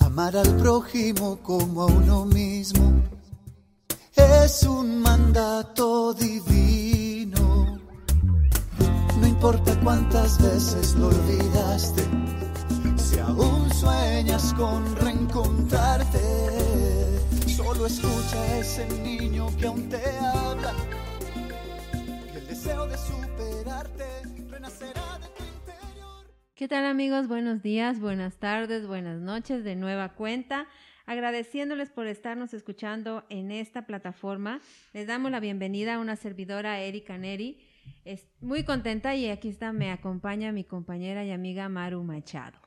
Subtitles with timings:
[0.00, 3.02] Amar al prójimo como a uno mismo
[4.16, 7.78] es un mandato divino.
[9.20, 12.02] No importa cuántas veces lo olvidaste,
[12.96, 16.20] si aún sueñas con reencontrarte,
[17.54, 20.72] solo escucha a ese niño que aún te habla.
[22.32, 24.15] Y el deseo de superarte
[26.56, 27.28] ¿Qué tal amigos?
[27.28, 30.66] Buenos días, buenas tardes, buenas noches de nueva cuenta.
[31.04, 34.62] Agradeciéndoles por estarnos escuchando en esta plataforma,
[34.94, 37.60] les damos la bienvenida a una servidora Erika Neri.
[38.06, 42.58] Es muy contenta y aquí está, me acompaña mi compañera y amiga Maru Machado.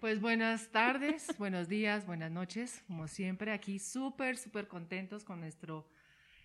[0.00, 5.88] Pues buenas tardes, buenos días, buenas noches, como siempre, aquí súper, súper contentos con nuestro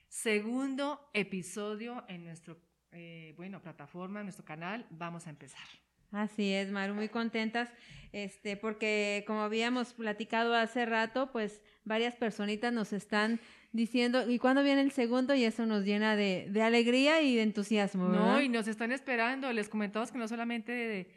[0.07, 2.57] segundo episodio en nuestro,
[2.93, 4.85] eh, bueno, plataforma, en nuestro canal.
[4.91, 5.84] Vamos a empezar.
[6.15, 7.69] Así es, Maru, muy contentas,
[8.13, 13.39] este, porque como habíamos platicado hace rato, pues varias personitas nos están
[13.73, 15.35] diciendo, ¿y cuándo viene el segundo?
[15.35, 18.35] Y eso nos llena de, de alegría y de entusiasmo, ¿verdad?
[18.35, 19.51] No, y nos están esperando.
[19.51, 21.11] Les comentamos que no solamente de,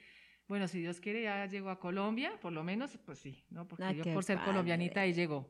[0.49, 3.69] bueno, si Dios quiere, ya llegó a Colombia, por lo menos, pues sí, ¿no?
[3.69, 4.51] Porque Ah, yo por ser padre.
[4.51, 5.49] colombianita ahí llegó.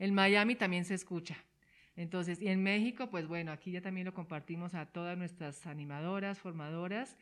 [0.00, 1.36] En Miami también se escucha.
[1.94, 6.38] Entonces, y en México, pues bueno, aquí ya también lo compartimos a todas nuestras animadoras,
[6.38, 7.16] formadoras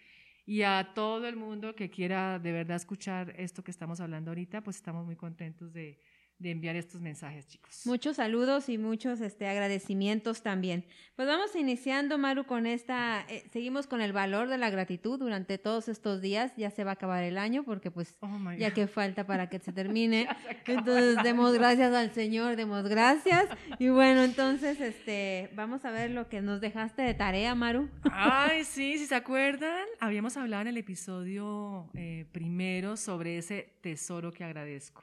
[0.47, 4.63] y a todo el mundo que quiera de verdad escuchar esto que estamos hablando ahorita,
[4.63, 5.99] pues estamos muy contentos de,
[6.39, 7.83] de enviar estos mensajes, chicos.
[7.87, 10.85] Muchos saludos y muchos este, agradecimientos también.
[11.15, 15.57] Pues vamos iniciando, Maru, con esta, eh, seguimos con el valor de la gratitud durante
[15.57, 16.53] todos estos días.
[16.57, 19.59] Ya se va a acabar el año porque pues Oh ya que falta para que
[19.59, 20.29] se termine.
[20.67, 23.47] Se Entonces demos gracias al Señor, demos gracias.
[23.79, 27.91] Y bueno, entonces este, vamos a ver lo que nos dejaste de tarea, Maru.
[28.11, 34.33] Ay, sí, si se acuerdan, habíamos hablado en el episodio eh, primero sobre ese tesoro
[34.33, 35.03] que agradezco.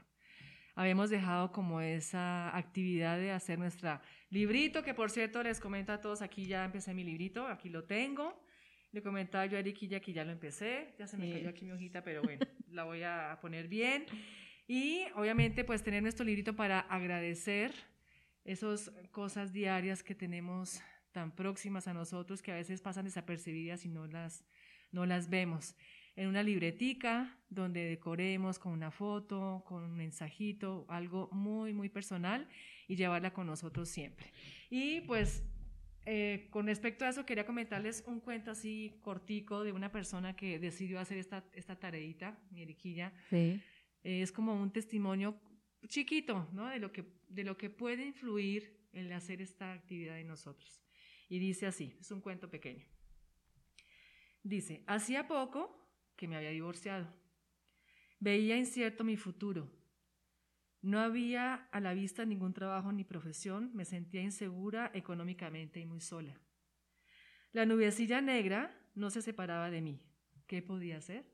[0.75, 6.01] Habíamos dejado como esa actividad de hacer nuestra librito, que por cierto les comento a
[6.01, 8.43] todos, aquí ya empecé mi librito, aquí lo tengo.
[8.91, 11.33] Le comentaba yo a Eriquilla que ya lo empecé, ya se me Sí.
[11.33, 12.39] cayó aquí mi hojita, pero bueno,
[12.69, 14.05] la voy a poner bien.
[14.67, 17.71] Y obviamente pues tener nuestro librito para agradecer
[18.43, 20.81] esas cosas diarias que tenemos
[21.11, 24.43] tan próximas a nosotros que a veces pasan desapercibidas y no las,
[24.91, 25.75] no las vemos.
[26.15, 32.47] En una libretica donde decoremos con una foto, con un mensajito, algo muy, muy personal
[32.87, 34.31] y llevarla con nosotros siempre.
[34.69, 35.43] Y pues
[36.05, 40.59] eh, con respecto a eso quería comentarles un cuento así cortico de una persona que
[40.59, 43.13] decidió hacer esta, esta tareita, mi Eriquilla.
[43.29, 43.61] Sí.
[44.03, 45.39] Eh, es como un testimonio
[45.87, 46.67] chiquito, ¿no?
[46.67, 50.81] De lo que, de lo que puede influir el hacer esta actividad en nosotros.
[51.29, 52.85] Y dice así, es un cuento pequeño.
[54.43, 55.82] Dice, hacía poco
[56.23, 57.05] que me había divorciado.
[58.17, 59.69] Veía incierto mi futuro.
[60.81, 65.99] No había a la vista ningún trabajo ni profesión, me sentía insegura económicamente y muy
[65.99, 66.39] sola.
[67.51, 69.99] La nubecilla negra no se separaba de mí.
[70.47, 71.25] ¿Qué podía hacer?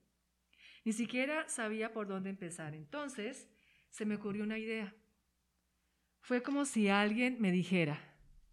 [0.83, 2.73] Ni siquiera sabía por dónde empezar.
[2.73, 3.47] Entonces
[3.91, 4.95] se me ocurrió una idea.
[6.21, 8.00] Fue como si alguien me dijera,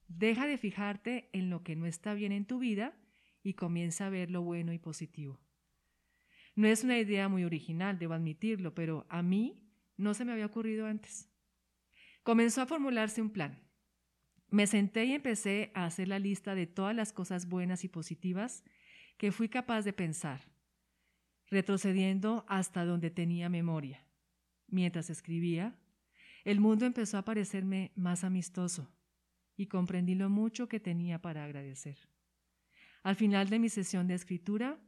[0.07, 2.95] deja de fijarte en lo que no está bien en tu vida
[3.43, 5.41] y comienza a ver lo bueno y positivo.
[6.57, 9.63] No es una idea muy original, debo admitirlo, pero a mí
[9.97, 11.29] no se me había ocurrido antes.
[12.25, 13.63] Comenzó a formularse un plan.
[14.51, 18.65] Me senté y empecé a hacer la lista de todas las cosas buenas y positivas
[19.19, 20.41] que fui capaz de pensar
[21.49, 24.05] retrocediendo hasta donde tenía memoria.
[24.69, 25.79] Mientras escribía,
[26.45, 28.93] el mundo empezó a parecerme más amistoso
[29.57, 31.97] y comprendí lo mucho que tenía para agradecer.
[33.03, 34.79] Al final de mi sesión de escritura,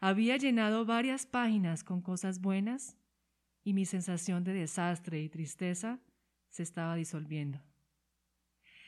[0.00, 2.96] había llenado varias páginas con cosas buenas
[3.64, 6.00] y mi sensación de desastre y tristeza
[6.48, 7.62] se estaba disolviendo.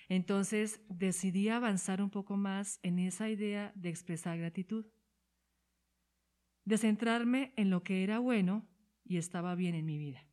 [0.09, 4.87] Entonces decidí avanzar un poco más en esa idea de expresar gratitud
[6.65, 8.69] de centrarme en lo que era bueno
[9.05, 10.27] y estaba bien en mi vida.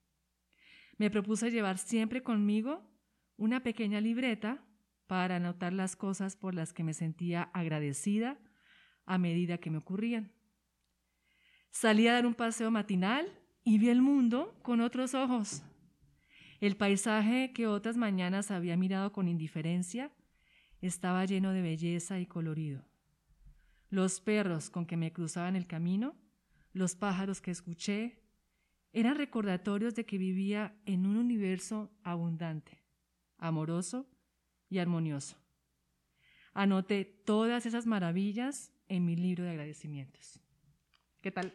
[0.97, 2.89] Me propuse llevar siempre conmigo
[3.38, 4.63] una pequeña libreta
[5.07, 8.39] para anotar las cosas por las que me sentía agradecida
[9.06, 10.36] a medida que me ocurrían.
[11.71, 13.31] Salí a dar un paseo matinal
[13.63, 15.63] y vi el mundo con otros ojos.
[16.59, 20.11] El paisaje que otras mañanas había mirado con indiferencia
[20.81, 22.83] estaba lleno de belleza y colorido.
[23.89, 26.15] Los perros con que me cruzaban el camino,
[26.73, 28.23] los pájaros que escuché,
[28.91, 32.83] eran recordatorios de que vivía en un universo abundante,
[33.37, 34.09] amoroso
[34.69, 35.37] y armonioso.
[36.53, 40.41] Anoté todas esas maravillas en mi libro de agradecimientos.
[41.21, 41.51] ¿Qué tal?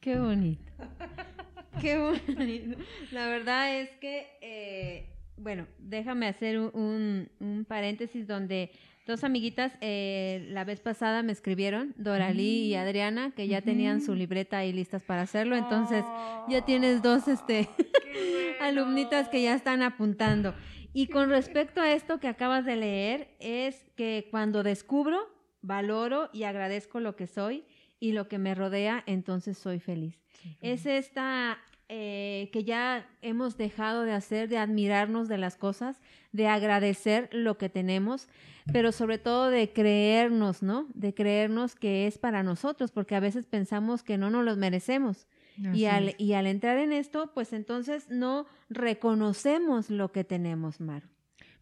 [0.00, 0.62] Qué bonito.
[1.80, 2.78] Qué bonito.
[3.12, 8.72] La verdad es que, eh, bueno, déjame hacer un, un, paréntesis donde
[9.06, 12.80] dos amiguitas eh, la vez pasada me escribieron, Doralí y mm.
[12.80, 15.54] Adriana, que ya tenían su libreta ahí listas para hacerlo.
[15.54, 16.04] Entonces,
[16.48, 17.68] ya tienes dos este,
[18.60, 20.54] alumnitas que ya están apuntando.
[20.92, 25.18] Y con respecto a esto que acabas de leer, es que cuando descubro,
[25.62, 27.64] valoro y agradezco lo que soy
[28.00, 30.18] y lo que me rodea, entonces soy feliz.
[30.60, 31.58] Es esta
[31.88, 36.00] eh, que ya hemos dejado de hacer, de admirarnos de las cosas,
[36.32, 38.28] de agradecer lo que tenemos,
[38.72, 40.86] pero sobre todo de creernos, ¿no?
[40.92, 45.26] De creernos que es para nosotros, porque a veces pensamos que no nos los merecemos.
[45.74, 51.02] Y al, y al, entrar en esto, pues entonces no reconocemos lo que tenemos, Mar.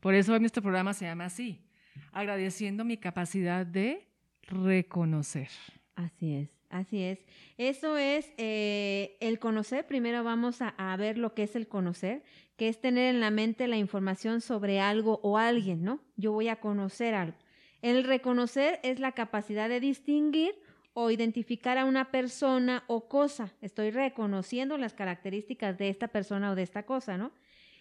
[0.00, 1.62] Por eso nuestro programa se llama así,
[2.12, 4.06] agradeciendo mi capacidad de
[4.42, 5.48] reconocer.
[5.96, 7.18] Así es, así es.
[7.58, 9.86] Eso es eh, el conocer.
[9.86, 12.22] Primero vamos a, a, ver lo que es el conocer,
[12.56, 16.00] que es tener en la mente la información sobre algo o alguien, ¿no?
[16.16, 17.36] Yo voy a conocer algo.
[17.82, 20.54] El reconocer es la capacidad de distinguir
[20.92, 23.52] o identificar a una persona o cosa.
[23.60, 27.32] Estoy reconociendo las características de esta persona o de esta cosa, ¿no?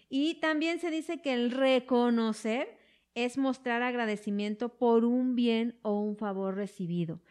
[0.10, 2.78] Y también se dice que el reconocer
[3.16, 7.22] es mostrar agradecimiento por un bien o un favor recibido.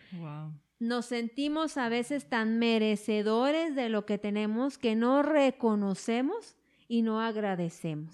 [0.85, 6.57] Nos sentimos a veces tan merecedores de lo que tenemos que no reconocemos
[6.89, 8.13] y no agradecemos.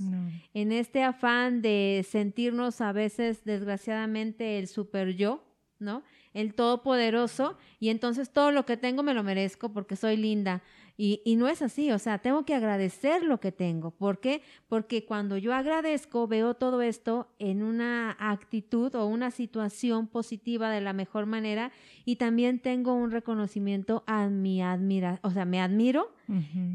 [0.54, 5.42] En este afán de sentirnos a veces, desgraciadamente, el super yo,
[5.80, 6.04] ¿no?
[6.32, 10.62] El todopoderoso, y entonces todo lo que tengo me lo merezco porque soy linda.
[10.96, 13.90] Y, y, no es así, o sea, tengo que agradecer lo que tengo.
[13.90, 14.42] ¿Por qué?
[14.68, 20.82] Porque cuando yo agradezco, veo todo esto en una actitud o una situación positiva de
[20.82, 21.72] la mejor manera
[22.04, 26.12] y también tengo un reconocimiento a mi admira, o sea, me admiro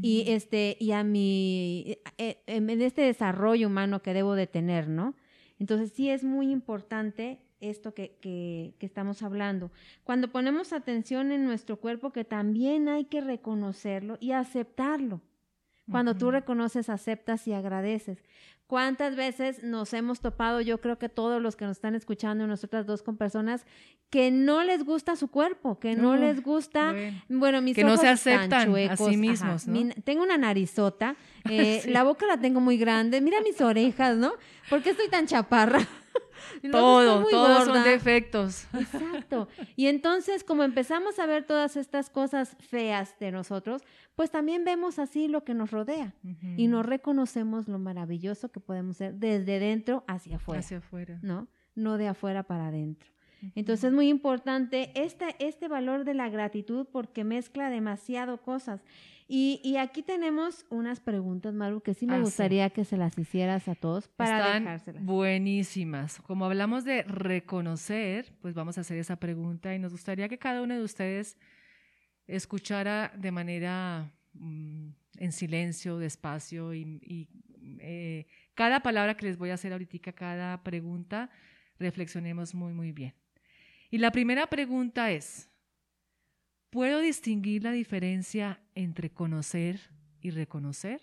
[0.02, 5.14] y este y a mi eh, en este desarrollo humano que debo de tener, ¿no?
[5.58, 9.70] Entonces sí es muy importante esto que, que, estamos hablando.
[10.04, 15.20] Cuando ponemos atención en nuestro cuerpo, que también hay que reconocerlo y aceptarlo.
[15.90, 18.18] Cuando tú reconoces, aceptas y agradeces.
[18.66, 22.84] ¿Cuántas veces nos hemos topado, yo creo que todos los que nos están escuchando, nosotras
[22.84, 23.64] dos con personas
[24.10, 26.92] que no les gusta su cuerpo, que no les gusta,
[27.28, 29.66] bueno, mis que ojos no se aceptan a sí mismos,
[30.02, 31.14] tengo una narizota,
[31.48, 34.32] eh, la boca la tengo muy grande, mira mis orejas, ¿no?
[34.68, 35.86] ¿Por qué estoy tan chaparra?
[36.70, 38.66] Todo, todos son defectos.
[38.72, 39.48] Exacto.
[39.76, 43.82] Y entonces, como empezamos a ver todas estas cosas feas de nosotros,
[44.14, 46.14] pues también vemos así lo que nos rodea
[46.56, 50.60] y no reconocemos lo maravilloso que podemos ser desde dentro hacia afuera.
[50.60, 51.18] Hacia afuera.
[51.22, 51.48] ¿No?
[51.74, 53.15] No de afuera para adentro.
[53.54, 58.80] Entonces es muy importante este, este valor de la gratitud porque mezcla demasiado cosas.
[59.28, 63.66] Y, aquí tenemos unas preguntas, Maru, que sí me ah, gustaría que se las hicieras
[63.66, 65.04] a todos para Están dejárselas.
[65.04, 66.20] Buenísimas.
[66.20, 70.62] Como hablamos de reconocer, pues vamos a hacer esa pregunta y nos gustaría que cada
[70.62, 71.36] uno de ustedes
[72.28, 77.28] escuchara de manera mm, en silencio, despacio y,
[77.80, 81.30] eh, cada palabra que les voy a hacer ahorita, cada pregunta,
[81.80, 83.12] reflexionemos muy, muy bien.
[83.90, 85.48] Y la primera pregunta es,
[86.76, 89.80] ¿Puedo distinguir la diferencia entre conocer
[90.20, 91.00] y reconocer?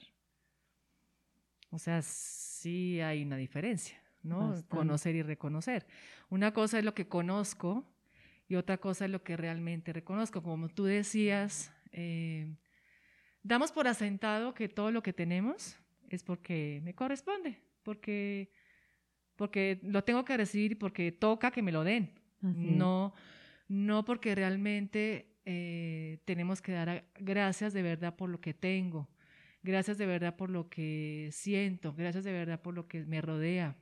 [1.71, 4.53] O sea, sí hay una diferencia, ¿no?
[4.67, 5.87] Conocer y reconocer.
[6.29, 7.91] Una cosa es lo que conozco
[8.47, 10.43] y otra cosa es lo que realmente reconozco.
[10.43, 12.53] Como tú decías, eh,
[13.41, 15.75] damos por asentado que todo lo que tenemos
[16.09, 18.51] es porque me corresponde, porque,
[19.37, 22.22] porque lo tengo que recibir y porque toca que me lo den.
[22.43, 23.13] No,
[23.67, 29.09] no porque realmente eh, tenemos que dar gracias de verdad por lo que tengo,
[29.63, 33.75] gracias de verdad por lo que siento, gracias de verdad por lo que me rodea,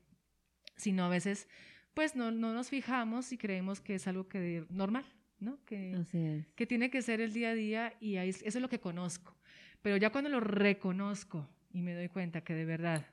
[0.77, 1.47] sino a veces
[1.93, 5.05] pues no, no nos fijamos y creemos que es algo que normal,
[5.39, 5.59] ¿no?
[5.65, 8.79] Que, que tiene que ser el día a día y ahí, eso es lo que
[8.79, 9.35] conozco.
[9.81, 13.05] Pero ya cuando lo reconozco y me doy cuenta que de verdad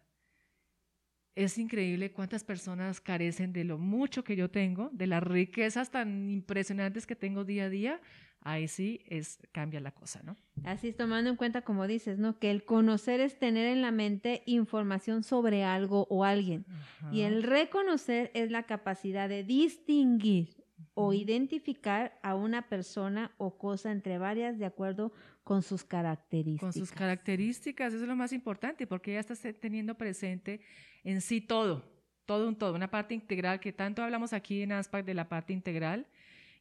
[1.39, 6.29] es increíble cuántas personas carecen de lo mucho que yo tengo, de las riquezas tan
[6.29, 8.01] impresionantes que tengo día a día,
[8.41, 10.37] ahí sí es, cambia la cosa, ¿no?
[10.65, 12.41] Así es, tomando en cuenta, como dices, ¿no?
[12.41, 16.67] Que el conocer es tener en la mente información sobre algo o alguien.
[17.13, 20.57] Y el reconocer es la capacidad de distinguir
[21.01, 25.13] o identificar a una persona o cosa entre varias de acuerdo
[25.45, 26.61] con sus características.
[26.61, 30.61] Con sus características, eso es lo más importante, porque ya estás teniendo presente
[31.05, 31.85] en sí todo,
[32.27, 35.53] todo un todo, una parte integral que tanto hablamos aquí en ASPAC de la parte
[35.53, 36.09] integral,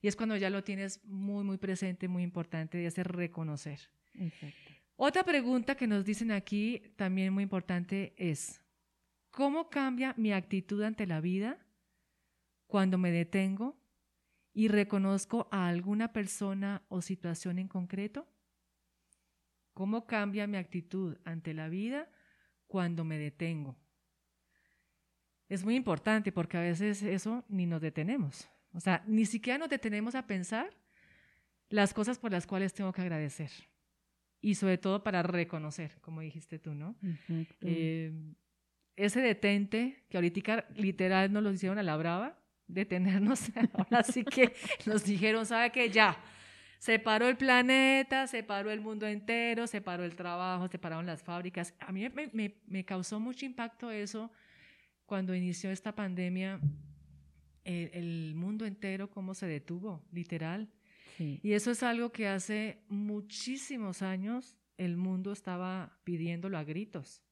[0.03, 3.89] y es cuando ya lo tienes muy, muy presente, muy importante de hacer reconocer.
[4.97, 8.61] Otra pregunta que nos dicen aquí, también muy importante, es,
[9.31, 11.57] ¿cómo cambia mi actitud ante la vida
[12.67, 13.75] cuando me detengo
[14.57, 18.27] y reconozco a alguna persona o situación en concreto?
[19.75, 22.09] ¿Cómo cambia mi actitud ante la vida
[22.65, 23.77] cuando me detengo?
[25.47, 28.49] Es muy importante porque a veces eso ni nos detenemos.
[28.73, 30.75] O sea, ni siquiera nos detenemos a pensar
[31.69, 33.51] las cosas por las cuales tengo que agradecer.
[34.41, 36.95] Y sobre todo para reconocer, como dijiste tú, ¿no?
[37.61, 38.11] Eh,
[38.95, 43.41] ese detente, que ahorita literal nos lo hicieron a la brava, detenernos,
[43.73, 44.53] ahora sí que
[44.85, 45.89] nos dijeron, ¿sabe qué?
[45.89, 46.17] Ya,
[46.79, 51.05] se paró el planeta, se paró el mundo entero, se paró el trabajo, se pararon
[51.05, 51.73] las fábricas.
[51.79, 52.07] A mí
[52.67, 54.31] me, causó mucho impacto eso
[55.05, 56.59] cuando inició esta pandemia,
[57.63, 60.69] el, mundo entero, cómo se detuvo, literal.
[61.19, 67.23] Y eso es algo que hace muchísimos años el mundo estaba pidiéndolo a gritos.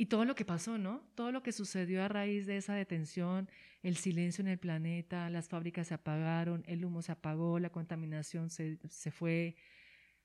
[0.00, 1.02] Y todo lo que pasó, ¿no?
[1.16, 3.50] Todo lo que sucedió a raíz de esa detención,
[3.82, 8.48] el silencio en el planeta, las fábricas se apagaron, el humo se apagó, la contaminación
[8.48, 8.78] se,
[9.10, 9.56] fue,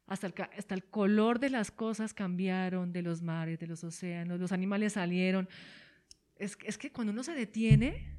[0.05, 4.39] hasta el, hasta el color de las cosas cambiaron, de los mares, de los océanos,
[4.39, 5.49] los animales salieron.
[6.35, 8.13] Es, es que cuando uno se detiene,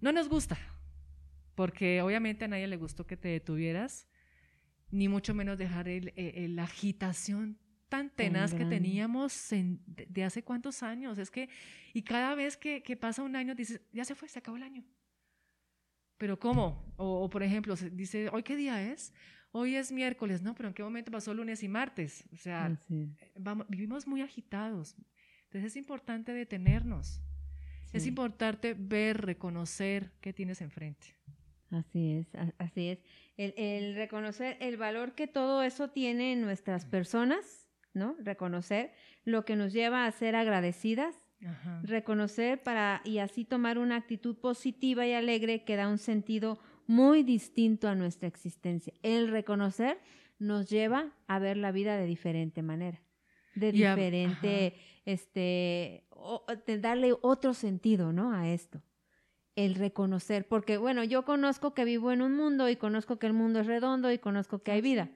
[0.00, 0.58] no nos gusta,
[1.54, 4.08] porque obviamente a nadie le gustó que te detuvieras,
[4.90, 6.12] ni mucho menos dejar el,
[6.56, 7.58] la agitación
[7.90, 11.18] tan tenaz que teníamos de, hace cuántos años.
[11.18, 11.50] Es que,
[11.92, 14.84] y cada vez que, pasa un año, dices, ya se fue, se acabó el año.
[16.16, 16.94] Pero ¿cómo?
[16.96, 19.12] O, por ejemplo, se dice, ¿hoy qué día es?
[19.52, 20.54] Hoy es miércoles, ¿no?
[20.54, 22.24] Pero ¿en qué momento pasó lunes y martes?
[22.32, 22.80] O sea,
[23.34, 24.94] vamos, vivimos muy agitados.
[25.44, 27.20] Entonces es importante detenernos.
[27.92, 31.16] Es importante ver, reconocer qué tienes enfrente.
[31.72, 32.28] Así es,
[32.58, 32.98] así es.
[33.36, 37.59] El, el, reconocer el valor que todo eso tiene en nuestras personas
[37.94, 38.16] ¿no?
[38.20, 38.92] Reconocer
[39.24, 41.16] lo que nos lleva a ser agradecidas,
[41.82, 47.22] reconocer para y así tomar una actitud positiva y alegre que da un sentido muy
[47.22, 48.92] distinto a nuestra existencia.
[49.02, 49.98] El reconocer
[50.38, 53.00] nos lleva a ver la vida de diferente manera,
[53.54, 56.04] de diferente, este,
[56.78, 58.32] darle otro sentido, ¿no?
[58.32, 58.82] A esto.
[59.56, 63.32] El reconocer, porque bueno, yo conozco que vivo en un mundo y conozco que el
[63.32, 65.10] mundo es redondo y conozco que hay vida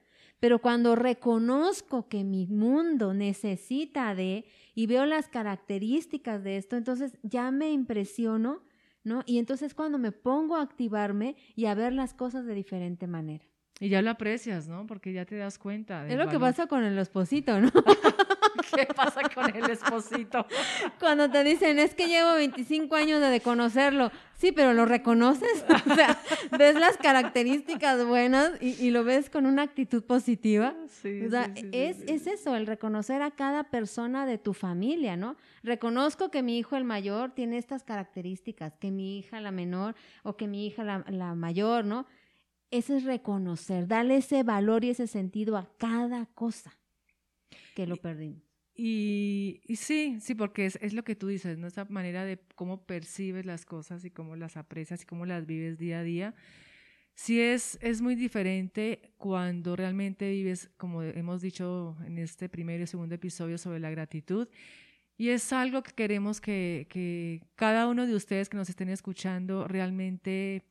[0.45, 7.17] pero cuando reconozco que mi mundo necesita de y veo las características de esto, entonces
[7.23, 8.63] ya me impresiono,
[9.05, 9.23] ¿no?
[9.25, 13.47] Y entonces cuando me pongo a activarme y a ver las cosas de diferente manera.
[13.81, 14.87] Y ya lo aprecias, ¿no?
[14.87, 16.07] Porque ya te das cuenta.
[16.07, 17.71] Es lo que pasa con el esposito, ¿no?
[18.75, 20.47] ¿Qué pasa con el esposito?
[20.99, 24.11] Cuando te dicen, es que llevo 25 años de conocerlo.
[24.37, 25.65] Sí, pero lo reconoces.
[25.91, 26.19] O sea,
[26.59, 30.75] ves las características buenas y, lo ves con una actitud positiva.
[30.89, 35.37] Sí, o sea, es, es eso, el reconocer a cada persona de tu familia, ¿no?
[35.63, 40.37] Reconozco que mi hijo el mayor tiene estas características, que mi hija la menor o
[40.37, 42.07] que mi hija la, la mayor, ¿no?
[42.71, 46.77] Ese es reconocer, darle ese valor y ese sentido a cada cosa
[47.75, 48.44] que lo perdimos.
[48.77, 51.69] Y, sí, sí, porque es, lo que tú dices, ¿no?
[51.69, 55.79] Esa manera de cómo percibes las cosas y cómo las aprecias y cómo las vives
[55.79, 56.35] día a día.
[57.15, 62.89] Sí es, es muy diferente cuando realmente vives, como hemos dicho en este primer y
[62.89, 64.49] segundo episodio sobre la gratitud,
[65.17, 70.65] y es algo que queremos que, cada uno de ustedes que nos estén escuchando realmente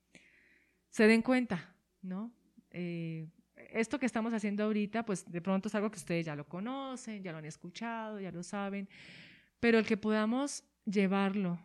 [0.89, 2.33] se den cuenta, ¿no?
[2.71, 3.27] Eh,
[3.73, 7.23] esto que estamos haciendo ahorita, pues de pronto es algo que ustedes ya lo conocen,
[7.23, 8.87] ya lo han escuchado, ya lo saben,
[9.59, 11.59] pero el que podamos llevarlo,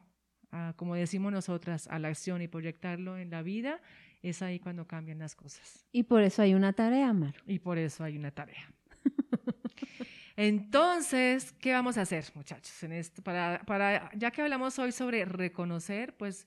[0.50, 3.81] a, como decimos nosotras, a la acción y proyectarlo en la vida,
[4.23, 5.87] es ahí cuando cambian las cosas.
[5.93, 7.35] Y por eso hay una tarea, Mar.
[7.47, 8.73] Y por eso hay una tarea.
[10.37, 12.83] Entonces, ¿qué vamos a hacer, muchachos?
[12.83, 16.47] En esto, para, para, ya que hablamos hoy sobre reconocer, pues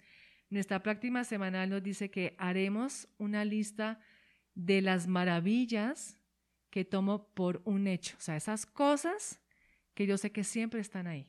[0.49, 3.99] nuestra práctica semanal nos dice que haremos una lista
[4.55, 6.17] de las maravillas
[6.69, 8.15] que tomo por un hecho.
[8.17, 9.41] O sea, esas cosas
[9.93, 11.27] que yo sé que siempre están ahí.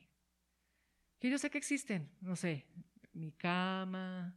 [1.19, 2.09] Que yo sé que existen.
[2.21, 2.65] No sé,
[3.13, 4.35] mi cama.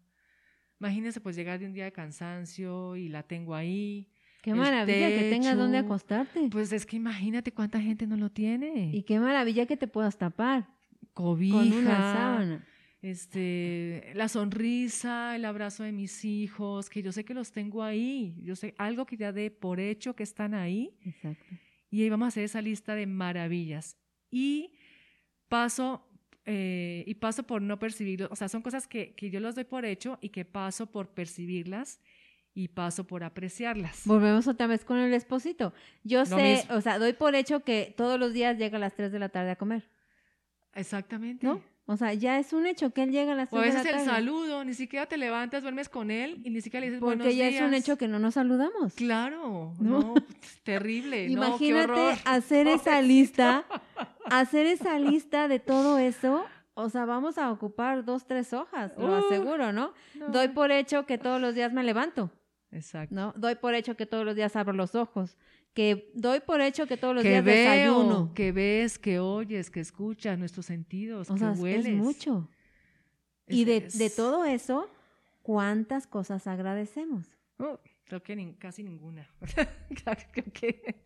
[0.81, 4.11] Imagínense pues llegar de un día de cansancio y la tengo ahí.
[4.43, 6.49] Qué maravilla que tengas donde acostarte.
[6.51, 8.91] Pues es que imagínate cuánta gente no lo tiene.
[8.93, 10.69] Y qué maravilla que te puedas tapar.
[11.15, 11.57] Cobija.
[11.57, 12.67] Con una sábana
[13.11, 18.35] este, la sonrisa, el abrazo de mis hijos, que yo sé que los tengo ahí,
[18.43, 20.97] yo sé algo que ya de por hecho que están ahí.
[21.05, 21.55] Exacto.
[21.89, 23.97] Y ahí vamos a hacer esa lista de maravillas.
[24.29, 24.73] Y
[25.49, 26.09] paso,
[26.47, 29.65] eh, y paso por no percibirlo, o sea, son cosas que, que yo los doy
[29.65, 32.01] por hecho y que paso por percibirlas
[32.55, 34.03] y paso por apreciarlas.
[34.05, 35.73] Volvemos otra vez con el esposito.
[36.03, 36.75] Yo Lo sé, mismo.
[36.75, 39.29] o sea, doy por hecho que todos los días llega a las 3 de la
[39.29, 39.89] tarde a comer,
[40.75, 41.47] Exactamente.
[41.47, 41.63] ¿no?
[41.89, 43.79] O sea, ya es un hecho que él llega a las O a 3 de
[43.79, 44.19] veces la el tarde.
[44.19, 47.37] saludo, ni siquiera te levantas, duermes con él y ni siquiera le dices Porque buenos
[47.37, 47.63] ya días.
[47.63, 48.95] es un hecho que no nos saludamos.
[48.95, 50.01] Claro, ¿No?
[50.01, 50.15] no,
[50.65, 53.65] terrible, no, qué Imagínate hacer esa lista,
[54.25, 56.45] hacer esa lista de todo eso.
[56.75, 59.95] O sea, vamos a ocupar dos, tres hojas, lo Uh, aseguro, ¿no?
[60.15, 60.29] No.
[60.29, 62.31] Doy por hecho que todos los días me levanto,
[62.71, 63.15] Exacto.
[63.15, 63.33] ¿no?
[63.37, 65.39] Doy por hecho que todos los días abro los ojos,
[65.77, 68.33] que doy por hecho que todos los que días veo, desayuno.
[68.35, 71.85] que ves, que oyes, que escuchas nuestros sentidos, O que sea, hueles.
[71.87, 72.49] es mucho.
[73.47, 74.89] Es- Y de, es- de todo eso,
[75.43, 77.27] ¿cuántas cosas agradecemos?
[77.59, 79.29] Uh, creo que casi ninguna.
[80.03, 81.03] Claro, creo que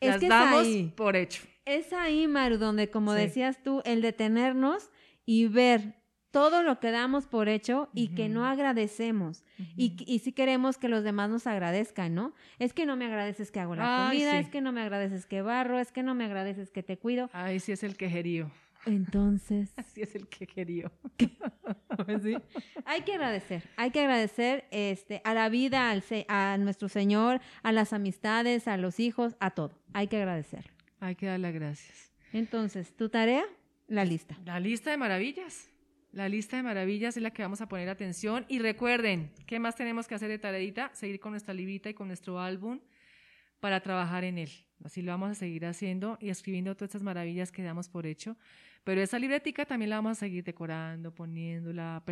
[0.00, 0.92] Es las que damos ahí.
[0.96, 1.42] por hecho.
[1.64, 3.20] Es ahí, Maru, donde, como Sí.
[3.20, 4.90] decías tú, el detenernos
[5.26, 5.96] y ver
[6.34, 9.44] todo lo que damos por hecho y que no agradecemos.
[9.76, 12.34] y, si queremos que los demás nos agradezcan, ¿no?
[12.58, 14.36] Es que no me agradeces que hago la Ay, comida, sí.
[14.38, 17.30] es que no me agradeces que barro, es que no me agradeces que te cuido.
[17.32, 18.50] Ay, sí es el quejerío.
[18.84, 20.90] Entonces, Así es el quejerío.
[22.84, 27.40] hay que agradecer, hay que agradecer este, a la vida, al se- a nuestro Señor,
[27.62, 29.72] a las amistades, a los hijos, a todo.
[29.92, 30.70] Hay que agradecer.
[31.00, 32.12] Hay que dar las gracias.
[32.32, 33.44] Entonces, tu tarea,
[33.86, 34.36] la lista.
[34.44, 35.68] La lista de maravillas.
[36.14, 38.44] La lista de maravillas es la que vamos a poner atención.
[38.48, 40.90] Y recuerden, ¿qué más tenemos que hacer de tareita?
[40.94, 42.80] Seguir con nuestra librita y con nuestro álbum
[43.58, 44.50] para trabajar en él.
[44.84, 48.36] Así lo vamos a seguir haciendo y escribiendo todas estas maravillas que damos por hecho.
[48.84, 52.02] Pero esa libretica también la vamos a seguir decorando, poniéndola,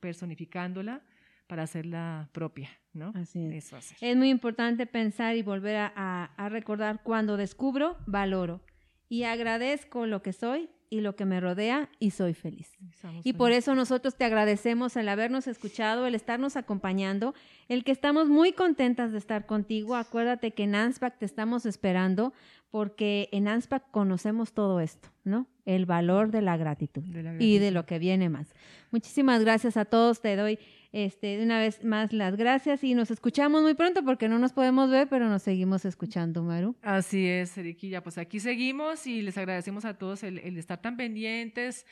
[0.00, 1.02] personificándola
[1.46, 3.12] para hacerla propia, ¿no?
[3.14, 3.66] Así es.
[3.66, 3.98] Eso hacer.
[4.00, 8.62] Es muy importante pensar y volver a, a- a recordar cuando descubro, valoro
[9.08, 12.70] y agradezco lo que soy y lo que me rodea y soy feliz.
[12.90, 17.34] Estamos Y por eso nosotros te agradecemos el habernos escuchado, el estarnos acompañando,
[17.68, 19.96] el que estamos muy contentas de estar contigo.
[19.96, 22.32] Acuérdate que en ANSPAC te estamos esperando
[22.70, 25.46] porque en ANSPAC conocemos todo esto, ¿no?
[25.64, 28.54] El valor de la gratitud De la y de lo que viene más.
[28.90, 30.20] Muchísimas gracias a todos.
[30.20, 30.58] Te doy
[30.92, 34.52] este, de una vez más las gracias y nos escuchamos muy pronto porque no nos
[34.52, 36.76] podemos ver, pero nos seguimos escuchando, Maru.
[36.82, 38.02] Así es, Eriquilla.
[38.02, 41.86] Pues aquí seguimos y les agradecemos a todos el, el estar tan pendientes.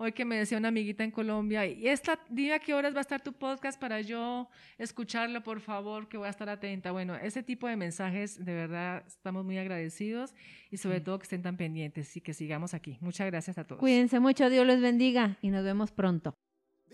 [0.00, 2.98] Hoy que me decía una amiguita en Colombia, y esta, dime a qué horas va
[2.98, 6.92] a estar tu podcast para yo escucharlo, por favor, que voy a estar atenta.
[6.92, 10.34] Bueno, ese tipo de mensajes, de verdad, estamos muy agradecidos
[10.70, 12.96] y sobre todo que estén tan pendientes y que sigamos aquí.
[13.00, 13.80] Muchas gracias a todos.
[13.80, 16.38] Cuídense mucho, Dios les bendiga y nos vemos pronto.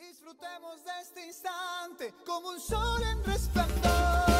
[0.09, 4.34] Disfrutemos de este instante como un sol en resplandor.